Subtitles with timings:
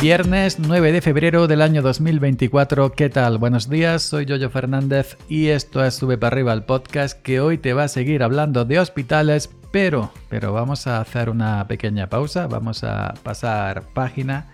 [0.00, 2.92] Viernes 9 de febrero del año 2024.
[2.92, 3.38] ¿Qué tal?
[3.38, 7.58] Buenos días, soy Yoyo Fernández y esto es Sube para arriba el podcast que hoy
[7.58, 12.46] te va a seguir hablando de hospitales, pero, pero vamos a hacer una pequeña pausa,
[12.46, 14.46] vamos a pasar página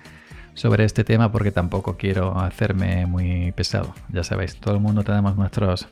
[0.54, 3.94] sobre este tema porque tampoco quiero hacerme muy pesado.
[4.08, 5.88] Ya sabéis, todo el mundo tenemos nuestros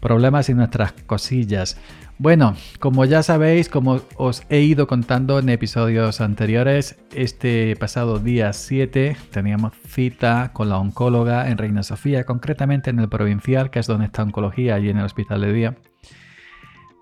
[0.00, 1.78] problemas y nuestras cosillas.
[2.20, 8.52] Bueno, como ya sabéis, como os he ido contando en episodios anteriores, este pasado día
[8.52, 13.86] 7 teníamos cita con la oncóloga en Reina Sofía, concretamente en el provincial, que es
[13.86, 15.76] donde está oncología, allí en el hospital de día,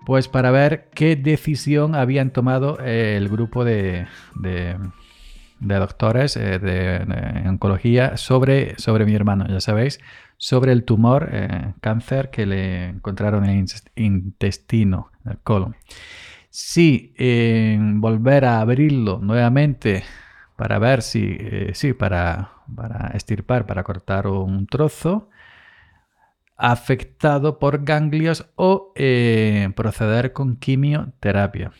[0.05, 4.05] pues para ver qué decisión habían tomado el grupo de,
[5.59, 9.99] doctores eh, de, oncología sobre, sobre mi hermano, ya sabéis
[10.37, 15.75] sobre el tumor, eh, cáncer que le encontraron en el intestino, en el colon.
[16.49, 17.13] Si
[17.99, 20.03] volver a abrirlo nuevamente
[20.57, 25.29] para ver si, eh, sí, para, para estirpar, para cortar un trozo,
[26.57, 31.71] afectado por ganglios o eh, proceder con quimioterapia.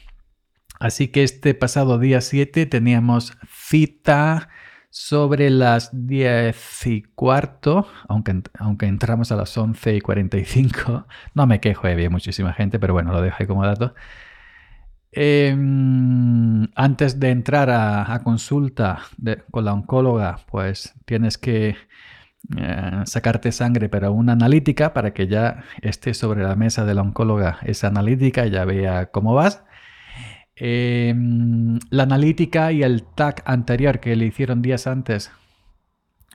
[0.79, 4.49] Así que este pasado día 7 teníamos cita
[4.97, 11.59] sobre las 10 y cuarto, aunque, aunque entramos a las 11 y 45, no me
[11.59, 13.93] quejo, había muchísima gente, pero bueno, lo dejo ahí como dato.
[15.11, 19.01] Em, antes de entrar a, consulta
[19.51, 21.75] con la oncóloga, pues tienes que
[22.57, 27.03] eh, sacarte sangre para una analítica para que ya esté sobre la mesa de la
[27.03, 29.63] oncóloga esa analítica y ya vea cómo vas.
[30.59, 35.31] Em, la analítica y el TAC anterior que le hicieron días antes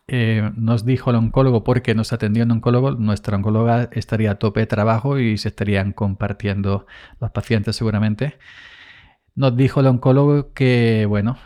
[0.07, 4.61] eh, nos dijo el oncólogo, porque nos atendió un oncólogo, nuestra oncóloga estaría a tope
[4.61, 6.87] de trabajo y se estarían compartiendo
[7.21, 8.39] los pacientes seguramente.
[9.35, 11.39] Nos dijo el oncólogo que, bueno,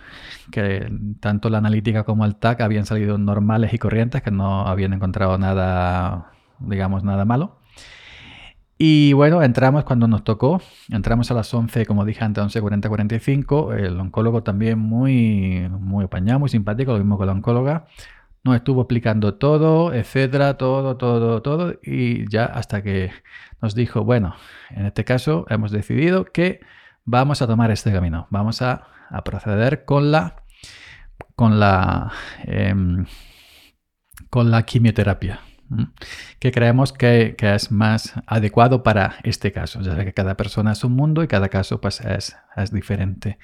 [0.51, 4.93] que tanto la analítica como el TAC habían salido normales y corrientes, que no habían
[4.93, 7.61] encontrado nada, digamos, nada malo.
[8.79, 10.61] Y bueno, entramos cuando nos tocó,
[10.91, 13.73] entramos a las 11, como dije antes, 11.40, 45.
[13.73, 17.87] El oncólogo también muy, muy apañado, muy simpático, lo mismo que la oncóloga.
[18.45, 21.75] Nos estuvo explicando todo, etcétera, todo, todo, todo.
[21.83, 23.11] Y ya hasta que
[23.63, 24.37] nos dijo, bueno,
[24.71, 26.61] en este caso hemos decidido que
[27.05, 28.27] vamos a tomar este camino.
[28.31, 28.89] Vamos a,
[29.25, 30.43] proceder con la,
[31.35, 32.13] con la,
[32.45, 33.07] em,
[34.29, 35.41] con la quimioterapia
[36.39, 39.81] que creemos que, es más adecuado para este caso.
[39.81, 42.37] Ya que cada persona es un mundo y cada caso pues, es,
[42.73, 43.39] diferente.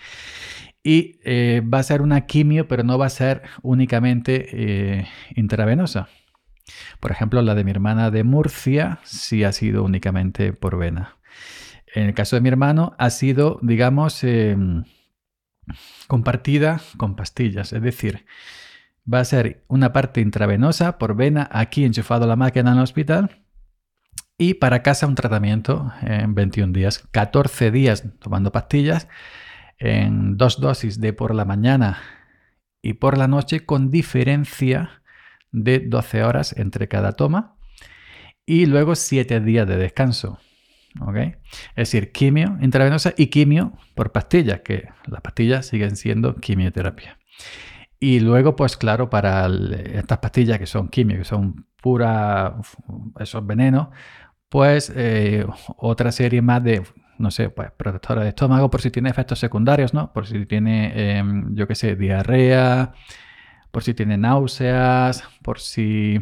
[0.83, 6.09] Y eh, va a ser una quimio, pero no va a ser únicamente eh, intravenosa.
[7.01, 11.17] Por ejemplo, la de mi hermana de Murcia sí ha sido únicamente por vena.
[11.95, 14.85] En el caso de mi hermano ha sido, digamos, em,
[16.07, 17.73] compartida con pastillas.
[17.73, 18.25] Es decir,
[19.11, 23.43] va a ser una parte intravenosa por vena aquí enchufado la máquina en el hospital
[24.39, 29.09] y para casa un tratamiento en 21 días, 14 días tomando pastillas
[29.79, 31.99] en dos dosis de por la mañana
[32.83, 35.03] y por la noche con diferencia
[35.51, 37.57] de 12 horas entre cada toma
[38.47, 40.39] y luego 7 días de descanso.
[41.75, 47.19] Es decir, quimio intravenosa y quimio por pastillas, que las pastillas siguen siendo quimioterapia.
[48.03, 52.57] Y luego, pues claro, para estas pastillas que son químicas, que son pura,
[53.21, 53.91] esos venenos,
[54.49, 55.47] pues eh,
[55.77, 56.83] otra serie más de,
[57.19, 60.13] no sé, pues protectora de estómago por si tiene efectos secundarios, ¿no?
[60.13, 62.93] Por si tiene, em, yo qué sé, diarrea,
[63.71, 66.19] por si tiene náuseas, por si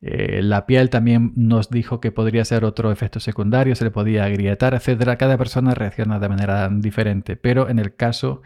[0.00, 4.24] eh, la piel también nos dijo que podría ser otro efecto secundario, se le podía
[4.24, 5.16] agrietar, etcétera.
[5.18, 8.42] Cada persona reacciona de manera diferente, pero en el caso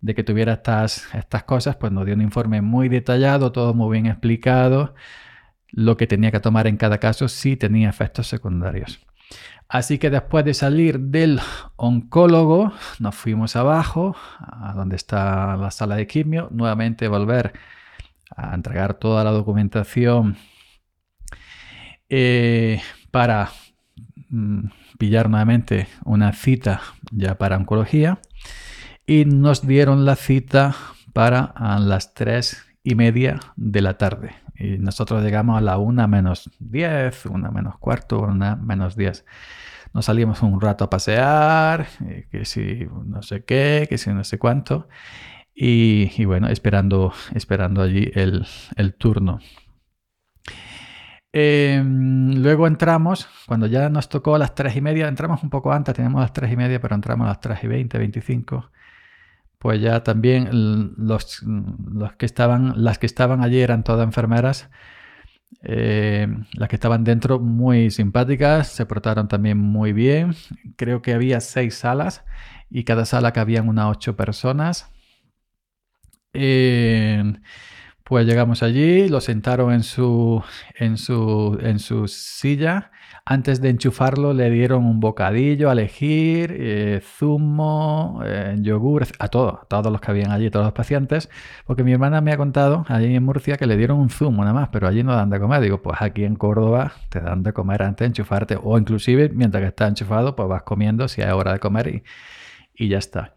[0.00, 3.92] de que tuviera estas, estas cosas, pues nos dio un informe muy detallado, todo muy
[3.92, 4.94] bien explicado,
[5.70, 9.00] lo que tenía que tomar en cada caso si tenía efectos secundarios.
[9.68, 11.40] Así que después de salir del
[11.74, 17.52] oncólogo, nos fuimos abajo, a donde está la sala de quimio, nuevamente volver
[18.34, 20.36] a entregar toda la documentación
[22.08, 23.50] eh, para
[24.28, 24.68] mm,
[24.98, 28.20] pillar nuevamente una cita ya para oncología
[29.06, 30.74] y nos dieron la cita
[31.12, 34.34] para las tres y media de la tarde.
[34.58, 39.24] Y nosotros llegamos a la una menos 10, una menos cuarto, una menos 10.
[39.92, 41.86] Nos salimos un rato a pasear,
[42.30, 44.88] que si no sé qué, que si no sé cuánto.
[45.54, 48.44] Y, bueno, esperando, esperando allí el,
[48.98, 49.38] turno.
[51.32, 55.72] Em, luego entramos, cuando ya nos tocó a las tres y media, entramos un poco
[55.72, 58.70] antes, teníamos las tres y media, pero entramos a las tres y 20, 25
[59.66, 60.48] pues ya también
[60.96, 64.70] los, los que estaban, las que estaban allí eran todas enfermeras.
[65.64, 70.36] Eh, las que estaban dentro muy simpáticas, se portaron también muy bien.
[70.76, 72.24] Creo que había seis salas
[72.70, 74.88] y cada sala cabían unas ocho personas.
[76.32, 77.24] Eh,
[78.08, 80.40] pues llegamos allí, lo sentaron en su,
[80.76, 82.92] en su, en su silla.
[83.24, 89.54] Antes de enchufarlo le dieron un bocadillo a elegir, eh, zumo, eh, yogur, a todos,
[89.60, 91.28] a todos los que habían allí, todos los pacientes.
[91.64, 94.54] Porque mi hermana me ha contado allí en Murcia que le dieron un zumo nada
[94.54, 95.60] más, pero allí no dan de comer.
[95.60, 98.56] Digo, pues aquí en Córdoba te dan de comer antes de enchufarte.
[98.62, 102.04] O inclusive mientras que está enchufado, pues vas comiendo si hay hora de comer y,
[102.84, 103.34] y ya está.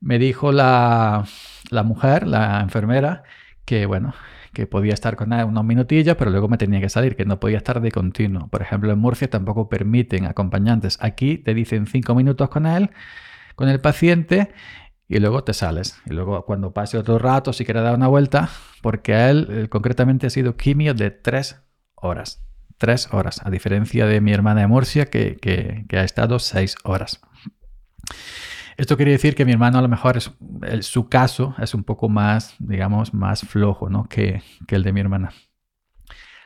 [0.00, 1.24] Me dijo la,
[1.70, 3.24] la mujer, la enfermera,
[3.68, 4.14] que bueno,
[4.54, 7.38] que podía estar con él unos minutillos, pero luego me tenía que salir, que no
[7.38, 8.48] podía estar de continuo.
[8.48, 10.96] Por ejemplo, en Murcia tampoco permiten acompañantes.
[11.02, 12.88] Aquí te dicen cinco minutos con él,
[13.56, 14.54] con el paciente,
[15.06, 16.00] y luego te sales.
[16.06, 18.48] Y luego cuando pase otro rato, si quieres dar una vuelta,
[18.80, 21.60] porque a él eh, concretamente ha sido quimio de tres
[21.94, 22.42] horas.
[22.78, 27.20] Tres horas, a diferencia de mi hermana de Murcia, que, que ha estado seis horas.
[28.78, 30.30] Esto quiere decir que mi hermano a lo mejor es,
[30.86, 34.08] su caso es un poco más, digamos, más flojo ¿no?
[34.08, 35.32] que, el de mi hermana.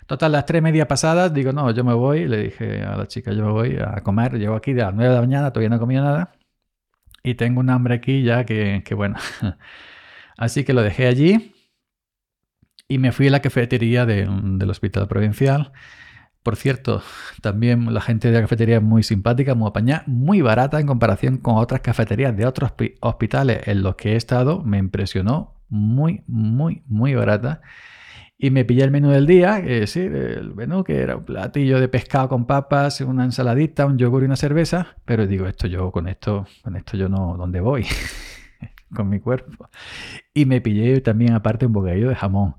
[0.07, 3.33] Total, las tres media pasadas, digo, no, yo me voy, le dije a la chica,
[3.33, 5.77] yo me voy a comer, llego aquí de las nueve de la mañana, todavía no
[5.77, 6.33] he comido nada
[7.23, 9.17] y tengo un hambre aquí ya que, que bueno.
[10.39, 11.55] Así que lo dejé allí
[12.89, 15.73] y me fui a la cafetería del hospital provincial
[16.43, 17.03] por cierto,
[17.41, 21.39] también la gente de la cafetería es muy simpática, muy apañada, muy barata en comparación
[21.39, 24.63] con otras cafeterías de otros hospitales en los que he estado.
[24.65, 27.63] Me impresionó muy, muy, muy barata.
[28.39, 31.79] Y me pillé el menú del día, que sí, el menú que era un platillo
[31.79, 34.97] de pescado con papas, una ensaladita, un yogur y una cerveza.
[35.05, 37.87] Pero digo, esto yo con esto, con esto yo no, ¿dónde voy?
[38.93, 39.69] con mi cuerpo.
[40.35, 42.57] Y me pillé también aparte un bocadillo de jamón.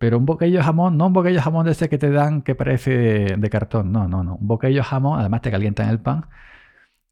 [0.00, 2.40] Pero un bocadillo de jamón, no un bocadillo de jamón de ese que te dan
[2.40, 4.36] que parece de, cartón, no, no, no.
[4.36, 6.24] Un bocadillo de jamón, además te calientan el pan.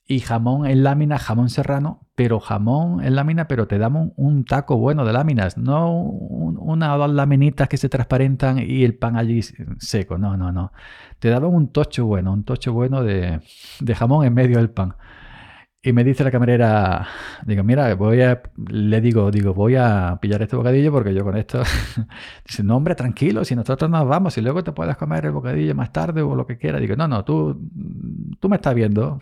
[0.06, 4.78] Y jamón en lámina, jamón serrano, pero jamón en lámina, pero te damos un, taco
[4.78, 9.42] bueno de láminas, no una o dos laminitas que se transparentan y el pan allí
[9.78, 10.72] seco, no, no, no.
[11.18, 13.42] Te daban un tocho bueno, un tocho bueno de,
[13.80, 14.94] de jamón en medio del pan.
[15.80, 17.06] Y me dice la camarera,
[17.46, 21.36] digo, mira, voy a, le digo, digo, voy a pillar este bocadillo porque yo con
[21.36, 21.62] esto,
[22.44, 25.76] dice, no hombre, tranquilo, si nosotros nos vamos y luego te puedes comer el bocadillo
[25.76, 26.80] más tarde o lo que quieras.
[26.80, 27.60] Digo, no, no, tú,
[28.40, 29.20] tú me estás viendo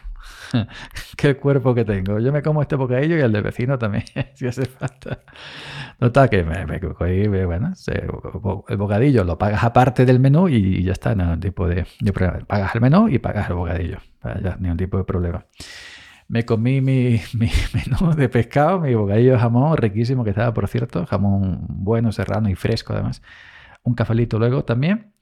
[1.19, 2.21] qué cuerpo que tengo.
[2.21, 4.05] Yo me como este bocadillo y el del vecino también,
[4.35, 5.21] si hace falta.
[6.01, 7.75] Nota que me, me cogí, bueno,
[8.69, 12.39] el bocadillo lo pagas aparte del menú y ya está, no tipo de, de problema.
[12.47, 13.99] Pagas el menú y pagas el bocadillo,
[14.43, 15.45] ya, ni un tipo de problema.
[16.29, 21.07] Me comí mi, menú de pescado, mi bocadillo de jamón, riquísimo que estaba, por cierto,
[21.07, 23.23] jamón bueno, serrano y fresco además.
[23.83, 25.13] Un cafelito luego también.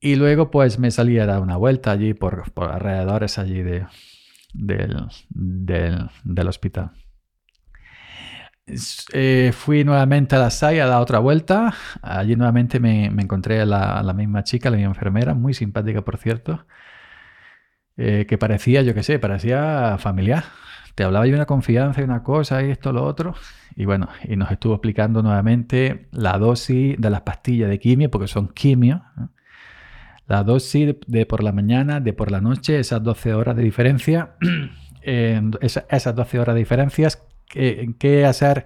[0.00, 3.86] Y luego pues me salí a dar una vuelta allí por, por alrededores allí de,
[4.52, 6.90] del, del, hospital.
[9.12, 11.74] Eh, fui nuevamente a la SAI a dar otra vuelta.
[12.02, 16.02] Allí nuevamente me, encontré a la, a la, misma chica, la misma enfermera, muy simpática
[16.02, 16.66] por cierto.
[17.98, 20.44] Eh, que parecía, yo qué sé, parecía familiar.
[20.94, 23.34] Te hablaba de una confianza y una cosa y esto, lo otro.
[23.74, 28.28] Y bueno, y nos estuvo explicando nuevamente la dosis de las pastillas de quimio, porque
[28.28, 29.02] son quimio.
[30.26, 34.36] La dosis de, por la mañana, de por la noche, esas 12 horas de diferencia.
[35.02, 38.64] esas 12 horas de diferencias, ¿qué hacer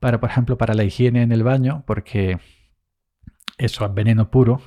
[0.00, 1.82] para, por ejemplo, para la higiene en el baño?
[1.86, 2.38] Porque
[3.58, 4.60] eso es veneno puro.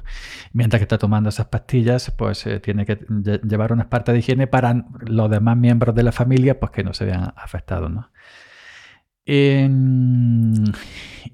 [0.53, 2.99] Mientras que está tomando esas pastillas, pues eh, tiene que
[3.43, 6.93] llevar unas partes de higiene para los demás miembros de la familia, pues que no
[6.93, 8.09] se vean afectados, ¿no?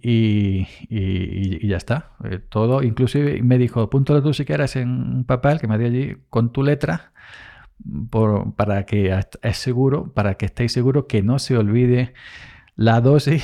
[0.02, 0.68] y,
[1.68, 2.14] ya está.
[2.24, 5.88] Eh, todo, inclusive me dijo, punto tú si quieres en un papel que me dio
[5.88, 7.14] allí con tu letra,
[8.56, 12.14] para que es seguro, para que estéis seguros que no se olvide
[12.76, 13.44] la dosis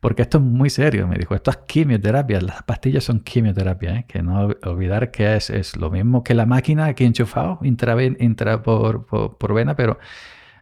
[0.00, 4.04] porque esto es muy serio, me dijo, esto es quimioterapia, las pastillas son quimioterapia, ¿eh?
[4.08, 9.06] que no olvidar que es, es, lo mismo que la máquina aquí enchufado, intra, por,
[9.06, 9.98] por, vena, pero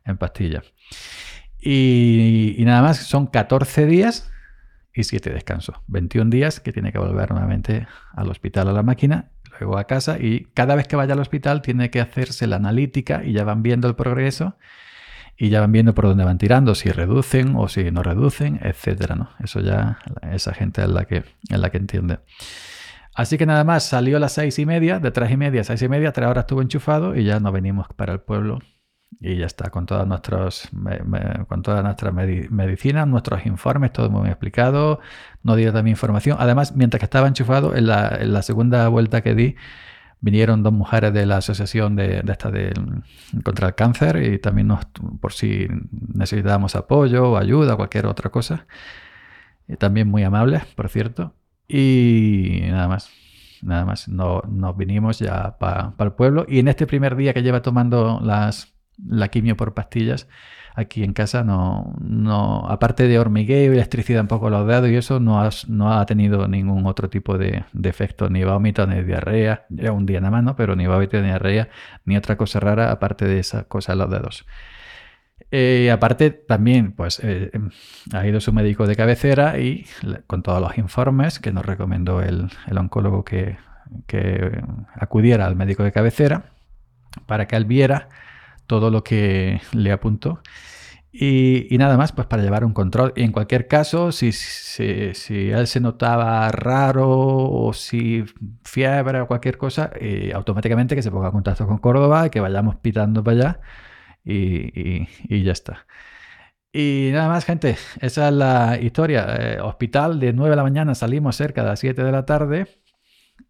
[0.04, 0.64] en pastillas.
[1.60, 4.30] Y, y, nada más, son 14 días
[4.92, 9.30] y 7 descansos, 21 días que tiene que volver nuevamente al hospital a la máquina,
[9.60, 13.22] luego a casa y cada vez que vaya al hospital tiene que hacerse la analítica
[13.24, 14.56] y ya van viendo el progreso
[15.38, 19.14] y ya van viendo por dónde van tirando, si reducen o si no reducen, etcétera,
[19.14, 19.30] ¿no?
[19.42, 19.98] Eso ya
[20.32, 21.18] esa gente es la que,
[21.48, 22.18] es la que entiende.
[23.14, 25.64] Así que nada más, salió a las seis y media, de tres y media a
[25.64, 28.58] seis y media, tres horas estuvo enchufado y ya nos venimos para el pueblo
[29.20, 30.68] y ya está, con todas nuestras,
[31.48, 35.00] con todas nuestras medicinas, nuestros informes, todo muy explicado,
[35.42, 36.36] no dio también información.
[36.38, 39.56] Además, mientras que estaba enchufado, en la, segunda vuelta que di,
[40.20, 42.72] vinieron dos mujeres de la asociación de, esta de,
[43.44, 44.84] contra el cáncer y también nos,
[45.20, 48.66] por si necesitábamos apoyo o ayuda cualquier otra cosa.
[49.68, 51.34] Y también muy amables, por cierto.
[51.68, 53.10] Y nada más
[53.62, 54.08] nada más.
[54.08, 56.46] No, nos vinimos ya para el pueblo.
[56.48, 58.74] Y en este primer día que lleva tomando las,
[59.06, 60.28] la quimio por pastillas,
[60.74, 64.96] aquí en casa no, no aparte de hormigueo y electricidad un poco los dedos y
[64.96, 69.66] eso, no, no ha tenido ningún otro tipo de, de, efecto, ni vómito, ni diarrea,
[69.68, 70.56] ya un día nada más, ¿no?
[70.56, 71.68] Pero ni vómito, ni diarrea,
[72.04, 74.46] ni otra cosa rara aparte de esa cosa en los dedos.
[75.50, 77.50] Eh, aparte, también pues, eh,
[78.12, 79.86] ha ido su médico de cabecera y
[80.26, 83.56] con todos los informes que nos recomendó el, oncólogo que,
[84.94, 86.52] acudiera al médico de cabecera
[87.26, 88.08] para que él viera
[88.68, 90.40] todo lo que le apuntó.
[91.10, 93.12] Y, nada más, pues para llevar un control.
[93.16, 98.24] Y en cualquier caso, si, si, él se notaba raro o si
[98.62, 102.40] fiebre o cualquier cosa, eh, automáticamente que se ponga en contacto con Córdoba y que
[102.40, 103.60] vayamos pitando para allá
[104.24, 105.86] y, ya está.
[106.72, 107.76] Y nada más, gente.
[108.00, 109.26] Esa es la historia.
[109.38, 112.68] Eh, hospital de 9 de la mañana salimos cerca de las 7 de la tarde.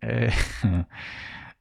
[0.00, 0.30] Eh,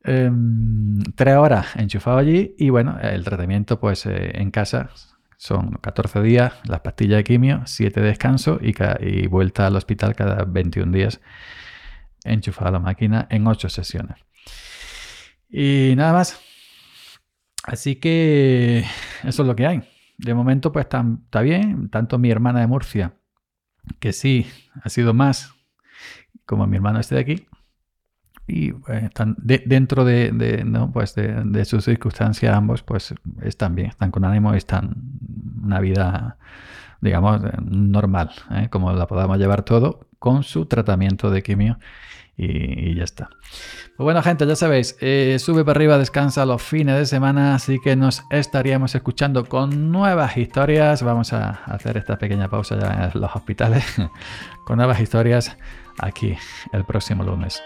[0.08, 4.90] em, tres horas enchufado allí y bueno, el tratamiento pues eh, en casa
[5.38, 10.16] son 14 días, las pastillas de quimio, 7 de descanso y, y, vuelta al hospital
[10.16, 11.22] cada 21 días
[12.24, 14.18] enchufado a la máquina en 8 sesiones.
[15.50, 16.42] Y nada más,
[17.68, 18.86] Así que
[19.24, 19.84] eso es lo que hay.
[20.18, 21.90] De momento, pues está, bien.
[21.90, 23.18] Tanto mi hermana de Murcia,
[24.00, 24.48] que sí
[24.82, 25.54] ha sido más,
[26.46, 27.48] como mi hermano este de aquí.
[28.48, 34.24] Y pues, están dentro de, pues de, sus circunstancias ambos, pues están bien, están con
[34.24, 34.96] ánimo y están
[35.64, 36.38] una vida,
[37.02, 38.70] digamos, normal, ¿eh?
[38.72, 41.78] como la podamos llevar todo, con su tratamiento de quimio
[42.38, 43.30] y, ya está.
[43.98, 47.80] Pues bueno, gente, ya sabéis, eh, sube para arriba, descansa los fines de semana, así
[47.84, 51.02] que nos estaríamos escuchando con nuevas historias.
[51.02, 53.84] Vamos a hacer esta pequeña pausa ya en los hospitales
[54.66, 55.58] con nuevas historias
[56.00, 56.38] aquí
[56.74, 57.62] el próximo lunes.